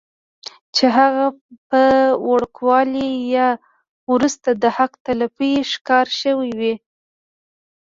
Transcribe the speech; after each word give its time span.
چې 0.75 0.85
هغه 0.97 1.25
پۀ 1.69 1.83
وړوکوالي 2.29 3.09
يا 3.35 3.49
وروستو 4.11 4.49
د 4.63 4.65
حق 4.77 4.91
تلفۍ 5.05 5.53
ښکار 5.71 6.07
شوي 6.21 6.51
وي 6.59 6.73